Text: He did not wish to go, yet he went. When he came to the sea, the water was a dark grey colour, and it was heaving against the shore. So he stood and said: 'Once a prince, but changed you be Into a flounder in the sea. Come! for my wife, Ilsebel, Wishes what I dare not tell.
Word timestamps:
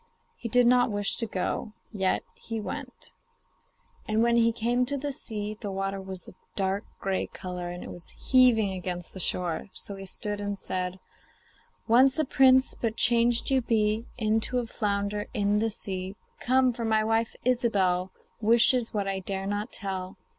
He 0.35 0.49
did 0.49 0.65
not 0.65 0.89
wish 0.89 1.15
to 1.17 1.27
go, 1.27 1.73
yet 1.91 2.23
he 2.33 2.59
went. 2.59 3.13
When 4.09 4.35
he 4.35 4.51
came 4.51 4.83
to 4.87 4.97
the 4.97 5.11
sea, 5.13 5.59
the 5.61 5.69
water 5.69 6.01
was 6.01 6.27
a 6.27 6.33
dark 6.55 6.85
grey 6.99 7.27
colour, 7.27 7.69
and 7.69 7.83
it 7.83 7.91
was 7.91 8.09
heaving 8.17 8.71
against 8.71 9.13
the 9.13 9.19
shore. 9.19 9.69
So 9.73 9.95
he 9.97 10.07
stood 10.07 10.41
and 10.41 10.57
said: 10.57 10.99
'Once 11.87 12.17
a 12.17 12.25
prince, 12.25 12.73
but 12.73 12.97
changed 12.97 13.51
you 13.51 13.61
be 13.61 14.07
Into 14.17 14.57
a 14.57 14.65
flounder 14.65 15.27
in 15.35 15.57
the 15.57 15.69
sea. 15.69 16.15
Come! 16.39 16.73
for 16.73 16.83
my 16.83 17.03
wife, 17.03 17.35
Ilsebel, 17.45 18.09
Wishes 18.41 18.95
what 18.95 19.07
I 19.07 19.19
dare 19.19 19.45
not 19.45 19.71
tell. 19.71 20.17